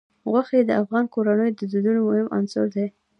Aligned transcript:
غوښې 0.29 0.59
د 0.65 0.71
افغان 0.81 1.05
کورنیو 1.13 1.55
د 1.59 1.61
دودونو 1.71 1.99
مهم 2.07 2.27
عنصر 2.37 2.65
دی. 2.75 2.85